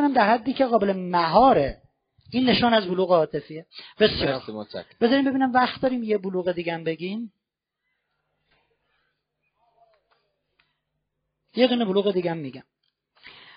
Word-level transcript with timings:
می‌کنم 0.00 0.14
در 0.14 0.30
حدی 0.30 0.52
که 0.52 0.64
قابل 0.64 0.92
مهاره. 0.92 1.82
این 2.32 2.48
نشان 2.48 2.74
از 2.74 2.86
بلوغ 2.86 3.10
عاطفیه. 3.10 3.66
بسیار 3.98 4.42
بذاریم 5.00 5.24
ببینم 5.24 5.52
وقت 5.52 5.80
داریم 5.80 6.02
یه 6.02 6.18
بلوغ 6.18 6.52
دیگه 6.52 6.74
هم 6.74 6.84
بگیم. 6.84 7.32
یه 11.54 11.66
دونه 11.66 11.84
بلوغ 11.84 12.12
دیگه 12.12 12.30
هم 12.30 12.36
میگم. 12.36 12.62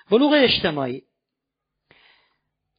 بلوغ 0.10 0.34
اجتماعی. 0.36 1.04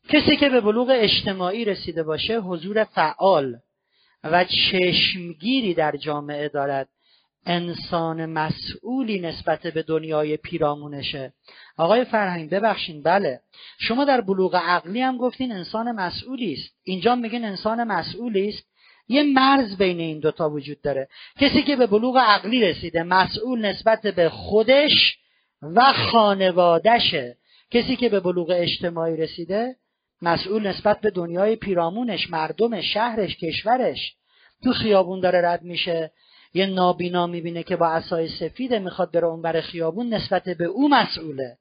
کسی 0.09 0.37
که 0.37 0.49
به 0.49 0.61
بلوغ 0.61 0.91
اجتماعی 0.93 1.65
رسیده 1.65 2.03
باشه 2.03 2.41
حضور 2.41 2.85
فعال 2.85 3.59
و 4.25 4.45
چشمگیری 4.45 5.75
در 5.75 5.97
جامعه 5.97 6.49
دارد. 6.49 6.89
انسان 7.47 8.27
مسئولی 8.27 9.21
نسبت 9.21 9.67
به 9.67 9.83
دنیای 9.83 10.37
پیرامونشه. 10.37 11.33
آقای 11.77 12.05
فرهنگ 12.05 12.51
ببخشین 12.51 13.03
بله. 13.03 13.41
شما 13.79 14.05
در 14.05 14.21
بلوغ 14.21 14.57
عقلی 14.57 15.01
هم 15.01 15.17
گفتین 15.17 15.53
انسان 15.53 15.93
مسئولی 15.93 16.53
است. 16.53 16.75
اینجا 16.83 17.15
میگین 17.15 17.45
انسان 17.45 17.85
مسئولی 17.85 18.49
است. 18.49 18.67
یه 19.09 19.23
مرز 19.23 19.77
بین 19.77 20.01
این 20.01 20.21
دوتا 20.21 20.51
وجود 20.51 20.81
داره. 20.81 21.09
کسی 21.41 21.63
که 21.63 21.77
به 21.77 21.87
بلوغ 21.87 22.19
عقلی 22.19 22.61
رسیده 22.61 23.03
مسئول 23.03 23.67
نسبت 23.67 24.03
به 24.03 24.29
خودش 24.29 25.19
و 25.63 25.93
خانوادشه 25.93 27.37
کسی 27.71 27.97
که 27.97 28.09
به 28.09 28.21
بلوغ 28.21 28.53
اجتماعی 28.55 29.17
رسیده 29.17 29.77
مسئول 30.23 30.67
نسبت 30.67 31.01
به 31.01 31.11
دنیای 31.11 31.57
پیرامونش 31.57 32.31
مردم 32.31 32.81
شهرش 32.81 33.37
کشورش. 33.37 34.15
تو 34.65 34.73
خیابون 34.73 35.21
داره 35.21 35.49
رد 35.49 35.63
میشه. 35.63 36.11
یه 36.55 36.67
نابینا 36.67 37.27
می‌بینه 37.27 37.63
که 37.63 37.77
با 37.77 37.89
اسای 37.89 38.29
سفیده 38.29 38.79
می‌خواد 38.79 39.13
بره 39.13 39.27
اون 39.27 39.43
بر 39.43 39.61
خیابون 39.61 40.15
نسبت 40.15 40.45
به 40.45 40.65
او 40.65 40.89
مسئوله. 40.89 41.59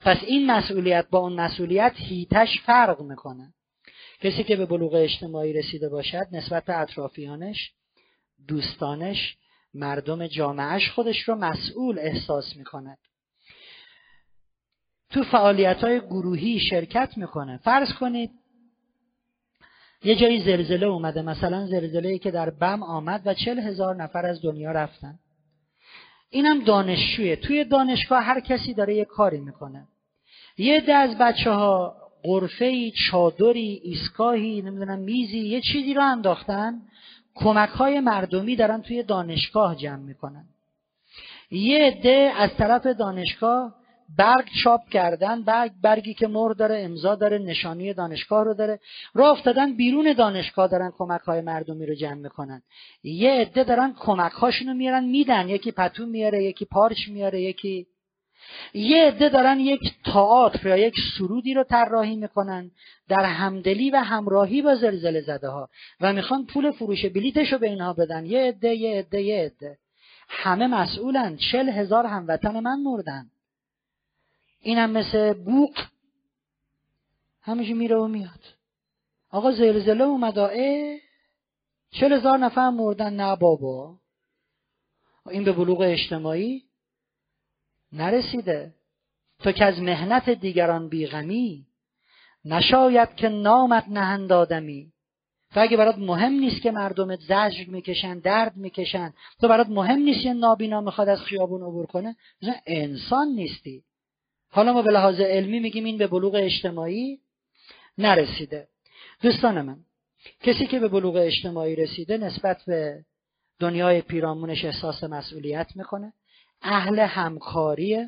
پس 0.00 0.16
این 0.26 0.46
مسئولیت 0.50 1.06
با 1.10 1.18
اون 1.18 1.32
مسئولیت 1.32 1.92
هیتش 1.96 2.60
فرق 2.60 3.00
می‌کنه. 3.00 3.54
کسی 4.20 4.44
که 4.44 4.56
به 4.56 4.66
بلوغ 4.66 4.94
اجتماعی 4.94 5.52
رسیده 5.52 5.88
باشد 5.88 6.26
نسبت 6.32 6.64
به 6.64 6.78
اطرافیانش 6.78 7.72
دوستانش 8.48 9.36
مردم 9.74 10.26
جامعهش 10.26 10.90
خودش 10.90 11.20
رو 11.22 11.34
مسئول 11.34 11.98
احساس 11.98 12.56
می‌کند. 12.56 12.98
تو 15.10 15.22
فعالیت 15.24 15.84
های 15.84 16.00
گروهی 16.00 16.60
شرکت 16.60 17.12
می‌کنه. 17.16 17.56
فرض 17.56 17.92
کنید 17.92 18.30
یه 20.04 20.14
جایی 20.16 20.40
زلزله 20.40 20.86
اومده 20.86 21.22
مثلا 21.22 21.66
زلزله 21.66 22.08
ای 22.08 22.18
که 22.18 22.30
در 22.30 22.50
بم 22.50 22.82
آمد 22.82 23.22
و 23.24 23.34
چل 23.34 23.58
هزار 23.58 23.96
نفر 23.96 24.26
از 24.26 24.42
دنیا 24.42 24.72
رفتن. 24.72 25.18
اینم 26.30 26.64
دانشجویه. 26.64 27.36
توی 27.36 27.64
دانشگاه 27.64 28.22
هر 28.22 28.40
کسی 28.40 28.74
داره 28.74 28.94
یه 28.94 29.04
کاری 29.04 29.40
می‌کنه. 29.40 29.86
یه 30.58 30.80
ده 30.80 30.94
از 30.94 31.18
بچه 31.18 31.50
ها 31.50 31.96
قرفه 32.22 32.90
چادری 32.90 33.80
ایستگاهی 33.84 34.62
نمی‌دونم 34.62 34.98
میزی 34.98 35.38
یه 35.38 35.60
چیزی 35.60 35.94
رو 35.94 36.02
انداختن. 36.02 36.80
کمک 37.34 37.68
های 37.68 38.00
مردمی 38.00 38.56
دارن 38.56 38.82
توی 38.82 39.02
دانشگاه 39.02 39.76
جمع 39.76 40.02
می‌کنن. 40.02 40.44
یه 41.50 41.84
عده 41.84 42.32
از 42.36 42.50
طرف 42.58 42.86
دانشگاه 42.86 43.74
برگ 44.18 44.48
چاپ 44.64 44.88
کردن 44.88 45.42
برگ 45.42 45.72
برگی 45.82 46.14
که 46.14 46.28
مهر 46.28 46.52
داره 46.52 46.80
امضا 46.80 47.14
داره 47.14 47.38
نشانی 47.38 47.94
دانشگاه 47.94 48.44
رو 48.44 48.54
داره. 48.54 48.80
راه 49.14 49.30
افتادن 49.30 49.76
بیرون 49.76 50.12
دانشگاه 50.12 50.68
دارن 50.68 50.92
کمک 50.98 51.20
های 51.20 51.40
مردمی 51.40 51.86
رو 51.86 51.94
جمع 51.94 52.14
می‌کنن. 52.14 52.62
یه 53.02 53.30
عده 53.30 53.64
دارن 53.64 53.94
کمک 53.98 54.32
هاشونو 54.32 54.74
میارن 54.74 55.04
میدن. 55.04 55.48
یکی 55.48 55.72
پتو 55.72 56.06
میاره 56.06 56.44
یکی 56.44 56.64
پارچ 56.64 57.08
میاره 57.08 57.42
یکی 57.42 57.86
یه 58.74 59.04
عده 59.04 59.28
دارن 59.28 59.60
یک 59.60 59.80
تئاتر 60.04 60.68
یا 60.68 60.76
یک 60.76 60.94
سرودی 61.18 61.54
رو 61.54 61.64
طراحی 61.64 62.16
می‌کنن. 62.16 62.70
در 63.08 63.24
همدلی 63.24 63.90
و 63.90 63.96
همراهی 63.96 64.62
با 64.62 64.74
زلزله 64.74 65.20
زده 65.20 65.48
ها 65.48 65.68
و 66.00 66.12
می‌خوان 66.12 66.46
پول 66.46 66.70
فروش 66.70 67.06
بلیتش 67.06 67.52
رو 67.52 67.58
به 67.58 67.68
اینها 67.68 67.92
بدن. 67.92 68.26
یه 68.26 68.40
عده 68.40 68.74
یه 68.74 68.98
عده 68.98 69.22
یه 69.22 69.44
عده. 69.44 69.78
همه 70.28 70.66
مسئولن. 70.66 71.36
چل 71.52 71.68
هزار 71.68 72.06
هموطن 72.06 72.60
من 72.60 72.82
مردن. 72.82 73.26
اینم 74.62 74.90
مثل 74.90 75.32
بوق. 75.32 75.78
همیشه 77.42 77.74
میره 77.74 77.96
و 77.96 78.06
میاد. 78.06 78.40
آقا 79.30 79.52
زلزله 79.52 80.04
اومد 80.04 80.38
چل 81.90 82.12
هزار 82.12 82.38
نفر 82.38 82.70
مردن؟ 82.70 83.12
نه 83.12 83.36
بابا. 83.36 83.96
این 85.30 85.44
به 85.44 85.52
بلوغ 85.52 85.80
اجتماعی 85.80 86.62
نرسیده. 87.92 88.74
تو 89.38 89.52
که 89.52 89.64
از 89.64 89.80
مهنت 89.80 90.30
دیگران 90.30 90.88
بیغمی 90.88 91.66
نشاید 92.44 93.14
که 93.14 93.28
نامت 93.28 93.88
نهند 93.88 94.32
آدمی. 94.32 94.92
تو 95.54 95.60
اگه 95.60 95.76
برات 95.76 95.98
مهم 95.98 96.32
نیست 96.32 96.62
که 96.62 96.70
مردمت 96.70 97.20
زجر 97.20 97.64
می‌کشن 97.68 98.18
درد 98.18 98.56
می‌کشن 98.56 99.14
تو 99.40 99.48
برات 99.48 99.68
مهم 99.68 99.98
نیست 99.98 100.24
یه 100.24 100.32
نابینا 100.32 100.80
می‌خواد 100.80 101.08
از 101.08 101.20
خیابون 101.20 101.62
عبور 101.62 101.86
کنه 101.86 102.16
انسان 102.66 103.28
نیستی. 103.28 103.84
حالا 104.54 104.72
ما 104.72 104.82
به 104.82 104.90
لحاظ 104.90 105.20
علمی 105.20 105.60
میگیم 105.60 105.84
این 105.84 105.98
به 105.98 106.06
بلوغ 106.06 106.34
اجتماعی 106.34 107.18
نرسیده. 107.98 108.68
دوستان 109.22 109.62
من 109.62 109.76
کسی 110.40 110.66
که 110.66 110.78
به 110.78 110.88
بلوغ 110.88 111.16
اجتماعی 111.16 111.76
رسیده 111.76 112.16
نسبت 112.16 112.62
به 112.66 113.04
دنیای 113.58 114.00
پیرامونش 114.02 114.64
احساس 114.64 115.04
مسئولیت 115.04 115.66
می‌کنه. 115.74 116.12
اهل 116.62 116.98
همکاری 116.98 118.06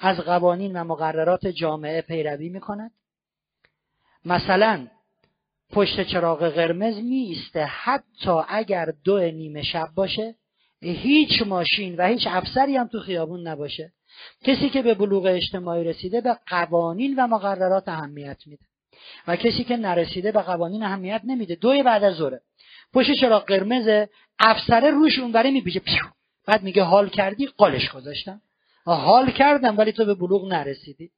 از 0.00 0.20
قوانین 0.20 0.76
و 0.76 0.84
مقررات 0.84 1.46
جامعه 1.46 2.00
پیروی 2.00 2.48
می‌کند. 2.48 2.90
مثلا 4.24 4.86
پشت 5.70 6.02
چراغ 6.02 6.48
قرمز 6.48 6.96
میسته 6.96 7.64
حتی 7.64 8.40
اگر 8.48 8.92
دو 9.04 9.30
نیمه 9.30 9.62
شب 9.62 9.88
باشه 9.94 10.34
هیچ 10.82 11.42
ماشین 11.42 11.96
و 11.96 12.06
هیچ 12.06 12.26
افسری 12.26 12.76
هم 12.76 12.86
تو 12.86 13.00
خیابون 13.00 13.48
نباشه. 13.48 13.92
کسی 14.44 14.68
که 14.68 14.82
به 14.82 14.94
بلوغ 14.94 15.26
اجتماعی 15.26 15.84
رسیده 15.84 16.20
به 16.20 16.36
قوانین 16.46 17.14
و 17.18 17.26
مقررات 17.26 17.88
اهمیت 17.88 18.38
میده. 18.46 18.64
و 19.26 19.36
کسی 19.36 19.64
که 19.64 19.76
نرسیده 19.76 20.32
به 20.32 20.42
قوانین 20.42 20.82
اهمیت 20.82 21.20
نمیده. 21.24 21.54
دوی 21.54 21.82
بعد 21.82 22.04
از 22.04 22.14
ظهره. 22.14 22.40
پشت 22.94 23.12
چراغ 23.20 23.44
قرمز 23.44 24.06
افسره 24.38 24.90
روش 24.90 25.18
اونوره 25.18 25.50
میپیچه. 25.50 25.80
بعد 26.46 26.62
میگه 26.62 26.82
حال 26.82 27.08
کردی 27.08 27.46
قالش 27.46 27.90
گذاشتم. 27.90 28.40
حال 28.84 29.30
کردم 29.30 29.78
ولی 29.78 29.92
تو 29.92 30.04
به 30.04 30.14
بلوغ 30.14 30.52
نرسیدی. 30.52 31.10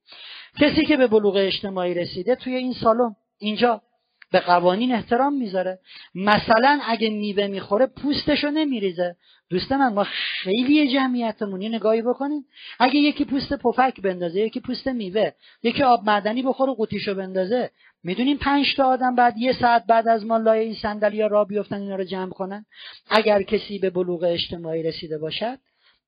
کسی 0.61 0.85
که 0.87 0.97
به 0.97 1.07
بلوغ 1.07 1.37
اجتماعی 1.37 1.95
رسیده 1.95 2.35
توی 2.35 2.55
این 2.55 2.73
سالن. 2.73 3.17
اینجا. 3.39 3.83
به 4.31 4.41
قوانین 4.41 4.93
احترام 4.93 5.35
می‌ذاره. 5.35 5.79
مثلا 6.15 6.81
اگه 6.87 7.11
میوه 7.11 7.47
می‌خوره 7.47 7.87
پوستشو 7.87 8.51
نمیریزه. 8.51 9.17
دوست 9.51 9.73
من 9.73 9.93
ما 9.93 10.05
خیلی 10.05 10.93
جمعیتمون 10.93 11.63
یه 11.63 11.69
نگاهی 11.69 12.03
بکنیم 12.03 12.45
اگه 12.79 12.97
یکی 13.01 13.25
پوست 13.25 13.53
پفک 13.53 14.01
بندازه 14.01 14.41
یکی 14.41 14.61
پوست 14.61 14.89
میوه 14.89 15.31
یکی 15.63 15.83
آب 15.83 16.05
معدنی 16.05 16.43
بخوره 16.43 16.73
قوطیشو 16.75 17.15
بندازه. 17.15 17.71
می‌دونیم 18.03 18.37
پنج 18.37 18.75
تا 18.77 18.85
آدم 18.85 19.15
بعد 19.15 19.39
یه 19.39 19.53
ساعت 19.53 19.87
بعد 19.87 20.09
از 20.09 20.27
ما 20.27 20.37
لای 20.37 20.61
این 20.61 20.75
صندلی 20.75 21.23
را 21.23 21.45
بیفتن 21.45 21.81
اینا 21.81 21.97
رو 21.97 22.05
جمع 22.05 22.31
کنن؟ 22.31 22.67
اگر 23.11 23.43
کسی 23.43 23.79
به 23.79 23.91
بلوغ 23.91 24.23
اجتماعی 24.23 24.83
رسیده 24.83 25.19
باشد 25.19 25.59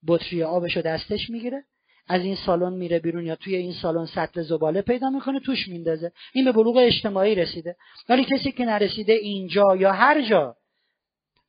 بطری 0.07 0.43
آبشو 0.43 0.81
دستش 0.81 1.31
می‌گیره. 1.31 1.65
از 2.11 2.23
این 2.23 2.35
سالن 2.35 2.73
میره 2.73 2.99
بیرون 2.99 3.27
یا 3.27 3.37
توی 3.37 3.57
این 3.57 3.73
سالن 3.73 4.07
سطل 4.07 4.43
زباله 4.43 4.83
پیدا 4.83 5.11
می‌کنه 5.11 5.41
توش 5.41 5.69
میندازه. 5.69 6.13
این 6.33 6.45
به 6.45 6.53
بلوغ 6.53 6.77
اجتماعی 6.77 7.35
رسیده. 7.35 7.77
ولی 8.09 8.25
کسی 8.25 8.53
که 8.53 8.65
نرسیده 8.65 9.13
اینجا 9.13 9.77
یا 9.77 9.93
هر 9.93 10.23
جا 10.23 10.57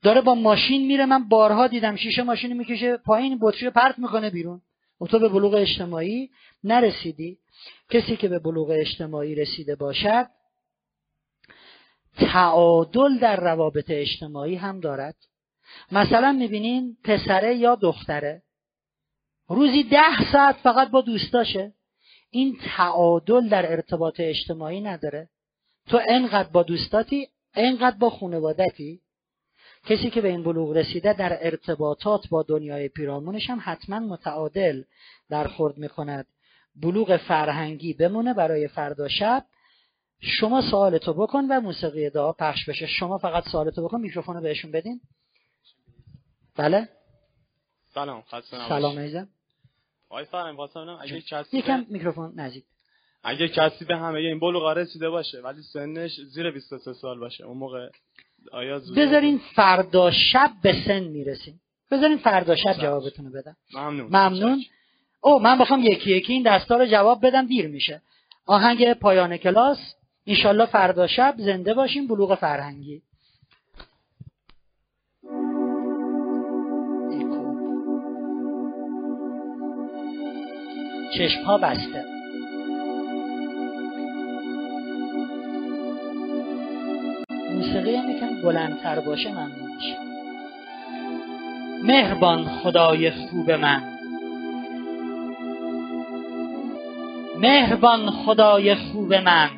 داره 0.04 0.22
با 0.22 0.36
ماشین 0.36 0.88
میره. 0.88 1.06
من 1.06 1.28
بارها 1.28 1.68
دیدم 1.68 1.96
شیشه 1.96 2.24
ماشین 2.24 2.58
می‌کشه 2.58 2.98
پایین 2.98 3.40
بطری 3.42 3.70
پرت 3.70 4.00
می‌کنه 4.00 4.30
بیرون. 4.30 4.62
و 5.02 5.06
تو 5.06 5.20
به 5.20 5.30
بلوغ 5.30 5.54
اجتماعی 5.54 6.30
نرسیدی. 6.64 7.38
کسی 7.90 8.16
که 8.16 8.28
به 8.28 8.40
بلوغ 8.40 8.70
اجتماعی 8.70 9.36
رسیده 9.36 9.76
باشد 9.76 10.28
تعادل 12.18 13.18
در 13.18 13.36
روابط 13.36 13.86
اجتماعی 13.90 14.56
هم 14.56 14.80
دارد. 14.80 15.16
مثلا 15.92 16.32
می‌بینین 16.32 16.98
پسره 17.04 17.56
یا 17.56 17.76
دختره 17.76 18.42
روزی 19.56 19.84
ده 19.84 20.32
ساعت 20.32 20.56
فقط 20.56 20.92
با 20.92 21.02
دوستاشه. 21.02 21.74
این 22.30 22.58
تعادل 22.76 23.50
در 23.50 23.72
ارتباط 23.72 24.20
اجتماعی 24.20 24.82
نداره. 24.82 25.30
تو 25.88 26.02
انقدر 26.08 26.50
با 26.50 26.64
دوستاتی 26.64 27.28
انقدر 27.56 27.98
با 27.98 28.10
خانوادتی 28.10 29.02
کسی 29.86 30.10
که 30.10 30.22
به 30.22 30.28
این 30.28 30.44
بلوغ 30.44 30.72
رسیده 30.78 31.14
در 31.14 31.46
ارتباطات 31.46 32.30
با 32.30 32.44
دنیای 32.44 32.90
پیرامونش 32.90 33.50
هم 33.50 33.62
حتما 33.64 34.00
متعادل 34.00 34.84
برخورد 35.30 35.78
می‌کند. 35.78 36.28
بلوغ 36.76 37.18
فرهنگی 37.18 37.94
بمونه 37.94 38.34
برای 38.34 38.68
فردا 38.68 39.08
شب. 39.08 39.46
شما 40.20 40.62
سوالتو 40.72 41.14
بکن 41.14 41.46
و 41.50 41.62
موسیقی 41.62 42.10
دعا 42.10 42.32
پخش 42.32 42.70
بشه. 42.70 42.88
شما 42.88 43.18
فقط 43.18 43.44
سوالتو 43.52 43.84
بکن 43.84 44.02
میکروفونو 44.02 44.42
بهشون 44.42 44.72
بدین. 44.72 45.02
بله؟ 46.56 46.90
سلام 47.94 48.24
سلام 48.70 48.98
ایزم 48.98 49.28
آقای 50.12 50.26
فرم 50.26 50.56
خواستم 50.56 50.98
اگه 51.02 51.24
یکم 51.54 51.86
میکروفون 51.90 52.34
نزدیک. 52.36 52.64
اگه 53.24 53.48
کسی 53.48 53.86
به 53.86 53.98
همه 53.98 54.20
این 54.20 54.40
بلوغ 54.40 54.64
رسیده 54.64 55.10
باشه؟ 55.10 55.42
ولی 55.42 55.62
سنش 55.62 56.12
زیر 56.34 56.52
23 56.52 56.94
سال 56.94 57.20
باشه. 57.20 57.44
اون 57.44 57.58
موقع 57.58 57.90
آیا 58.52 58.82
بذارین 58.98 59.42
فردا 59.56 60.12
شب 60.12 60.52
به 60.64 60.74
سن 60.88 61.00
می‌رسیم. 61.04 61.62
بذارین 61.92 62.18
فردا 62.18 62.56
شب 62.56 62.74
جوابتون 62.74 63.26
رو 63.26 63.32
بدم. 63.32 63.56
ممنون. 63.74 64.08
ممنون. 64.08 64.64
او 65.22 65.40
من 65.40 65.60
بخوام 65.60 65.82
یکی 65.84 66.12
یکی 66.12 66.34
این 66.34 66.44
دستا 66.44 66.78
رو 66.78 66.86
جواب 66.86 67.26
بدم 67.26 67.48
دیر 67.48 67.68
میشه. 67.68 68.02
آهنگ 68.46 68.94
پایان 68.94 69.38
کلاس. 69.38 69.78
انشالله 70.28 70.66
فردا 70.66 71.08
شب 71.08 71.36
زنده 71.38 71.74
باشیم 71.74 72.08
بلوغ 72.08 72.36
فرهنگی. 72.36 73.02
چشم 81.18 81.44
ها 81.44 81.58
بسته. 81.58 82.06
موسیقی 87.52 87.96
هم 87.96 88.10
یکم 88.10 88.42
بلندتر 88.44 89.00
باشه 89.00 89.32
ممنون 89.32 89.76
میشه 89.76 89.98
مهربان 91.84 92.46
خدای 92.46 93.12
خوب 93.12 93.52
من. 93.52 93.82
مهربان 97.38 98.12
خدای 98.12 98.76
خوب 98.76 99.14
من. 99.14 99.50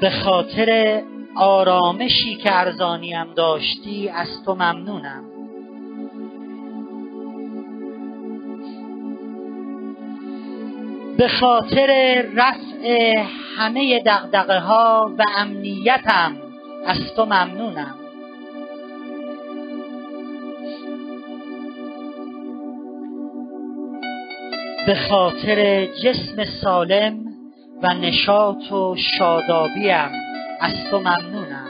به 0.00 0.10
خاطر 0.10 1.02
آرامشی 1.36 2.36
که 2.36 2.58
ارزانیم 2.58 3.34
داشتی 3.34 4.08
از 4.08 4.28
تو 4.44 4.54
ممنونم. 4.54 5.29
به 11.20 11.28
خاطر 11.28 12.22
رفع 12.34 13.14
همه 13.56 13.98
دقدقه 13.98 14.58
ها 14.58 15.14
و 15.18 15.24
امنیتم 15.36 16.36
از 16.86 17.14
تو 17.16 17.24
ممنونم. 17.24 17.94
به 24.86 24.94
خاطر 24.94 25.86
جسم 25.86 26.44
سالم 26.62 27.14
و 27.82 27.94
نشاط 27.94 28.72
و 28.72 28.96
شادابیم 29.18 30.10
از 30.60 30.74
تو 30.90 30.98
ممنونم. 30.98 31.68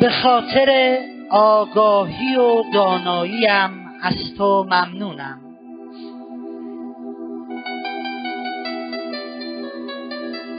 به 0.00 0.10
خاطر 0.10 0.98
آگاهی 1.32 2.36
و 2.36 2.62
داناییم 2.74 3.90
از 4.02 4.34
تو 4.38 4.64
ممنونم. 4.64 5.40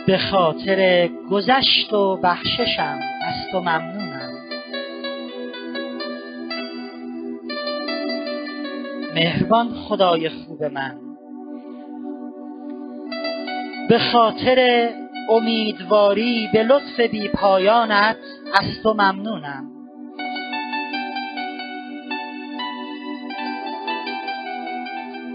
به 0.08 0.18
خاطر 0.18 1.10
گذشت 1.32 1.94
و 1.94 2.18
بخششم 2.24 3.00
از 3.28 3.52
تو 3.52 3.60
ممنونم. 3.60 4.30
مهربان 9.16 9.70
خدای 9.70 10.30
خوب 10.30 10.64
من. 10.64 10.96
به 13.90 14.00
خاطر 14.00 14.90
امیدواری 15.30 16.50
به 16.54 16.64
لطف 16.64 17.00
بی 17.00 17.28
پایانت 17.28 18.18
از 18.54 18.82
تو 18.84 18.94
ممنونم. 18.94 19.73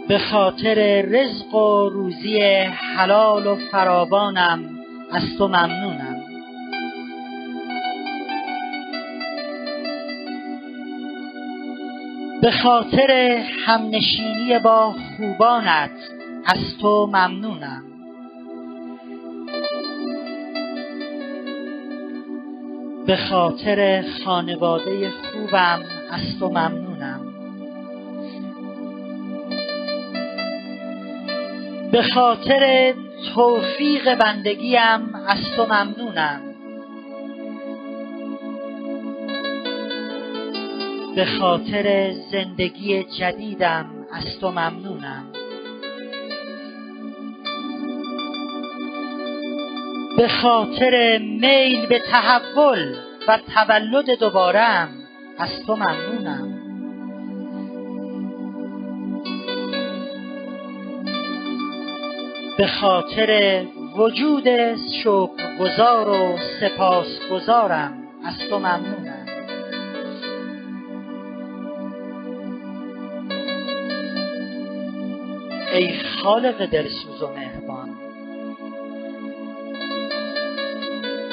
به 0.09 0.19
خاطر 0.19 1.03
رزق 1.03 1.55
و 1.55 1.89
روزی 1.89 2.41
حلال 2.97 3.47
و 3.47 3.57
فراوانم 3.57 4.61
از 5.13 5.23
تو 5.39 5.49
ممنونم. 5.49 6.17
به 12.43 12.51
خاطر 12.51 13.11
همنشینی 13.67 14.59
با 14.65 14.95
خوبانت 15.17 15.91
از 16.47 16.79
تو 16.81 17.07
ممنونم. 17.07 17.83
به 23.07 23.17
خاطر 23.17 24.05
خانواده 24.25 25.11
خوبم 25.11 25.83
از 26.11 26.39
تو 26.39 26.49
ممنونم. 26.49 26.88
به 31.99 32.05
خاطر 32.05 32.95
توفیق 33.35 34.15
بندگیم 34.15 35.15
از 35.29 35.39
تو 35.57 35.67
ممنونم. 35.67 36.41
به 41.17 41.25
خاطر 41.25 42.13
زندگی 42.33 43.05
جدیدم 43.05 43.87
از 44.13 44.41
تو 44.41 44.51
ممنونم. 44.51 45.25
به 50.17 50.29
خاطر 50.29 51.19
میل 51.19 51.87
به 51.87 51.99
تحول 51.99 52.95
و 53.29 53.39
تولد 53.55 54.11
دوبارم 54.11 54.89
از 55.39 55.63
تو 55.67 55.77
ممنونم. 55.77 56.58
به 62.59 62.67
خاطر 62.67 63.63
وجود 63.97 64.45
شکرگزار 65.03 66.09
و 66.09 66.39
سپاسگزارم. 66.61 67.93
از 68.25 68.35
تو 68.51 68.59
ممنونم. 68.59 69.27
ای 75.75 75.99
خالق 76.23 76.67
دلسوز 76.67 77.23
و 77.23 77.29
مهربان 77.29 77.89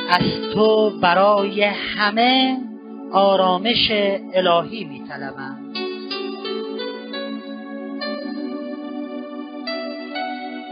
از 0.09 0.53
تو 0.53 0.89
برای 0.99 1.63
همه 1.63 2.57
آرامش 3.11 3.91
الهی 4.33 4.83
میطلبم. 4.83 5.64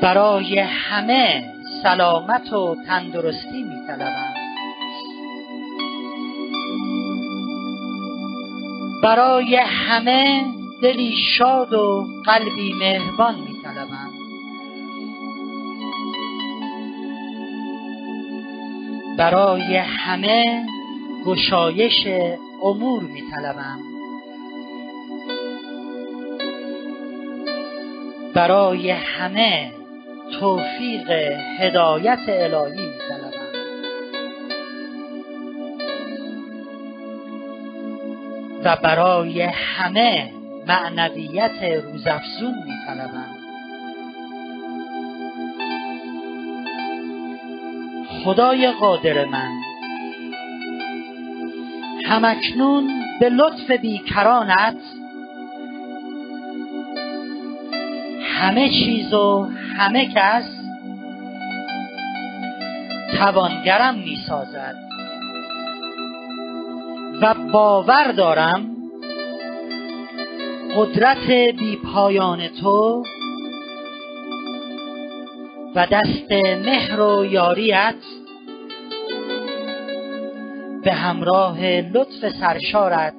برای 0.04 0.60
همه 0.60 1.54
سلامت 1.84 2.54
و 2.54 2.76
تندرستی 2.88 3.64
میطلبم. 3.64 4.34
برای 9.04 9.56
همه 9.56 10.46
دلی 10.82 11.16
شاد 11.38 11.74
و 11.74 12.08
قلبی 12.26 12.74
مهربان 12.80 13.36
میطلبم. 13.36 14.10
برای 19.18 19.78
همه 19.78 20.66
گشایش 21.26 22.08
امور 22.64 23.04
میطلبم. 23.04 23.80
برای 28.34 28.90
همه 28.92 29.83
توفیق 30.40 31.12
هدایت 31.60 32.20
الهی 32.28 32.86
میطلبم 32.88 33.44
و 38.64 38.76
برای 38.84 39.42
همه 39.42 40.32
معنویت 40.68 41.64
روزافزون 41.64 42.56
میطلبم 42.66 43.44
خدای 48.24 48.72
قادر 48.72 49.26
من. 49.26 49.52
همکنون 52.06 53.04
به 53.20 53.30
لطف 53.30 53.72
بیکرانت 53.72 54.78
همه 58.24 58.70
چیز 58.70 59.14
و 59.14 59.48
همه 59.78 60.10
کس 60.16 60.46
توانگرم 63.18 63.96
می‌سازد. 63.96 64.76
و 67.22 67.34
باور 67.34 68.12
دارم 68.12 68.70
قدرت 70.76 71.28
بی 71.32 71.76
پایان 71.94 72.48
تو 72.48 73.04
و 75.76 75.88
دست 75.92 76.32
مهر 76.66 77.02
و 77.02 77.26
یاریت 77.26 77.96
به 80.84 80.94
همراه 80.94 81.66
لطف 81.66 82.30
سرشارت 82.40 83.14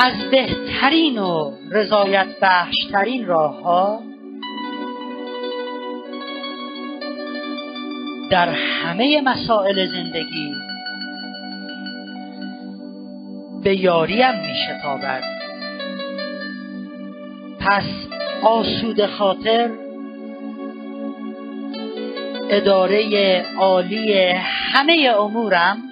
از 0.00 0.30
بهترین 0.30 1.18
و 1.18 1.52
رضایت 1.70 2.26
بخشترین 2.42 3.26
راه 3.26 3.62
ها 3.62 4.02
در 8.30 8.48
همه 8.48 9.20
مسائل 9.20 9.86
زندگی 9.86 10.54
به 13.62 13.76
یاریم 13.76 14.40
می 14.40 14.54
شتابد 14.66 15.22
پس 17.60 17.84
آسود 18.42 19.06
خاطر 19.06 19.70
اداره 22.50 23.44
عالی 23.58 24.32
همه 24.72 25.14
امورم 25.18 25.87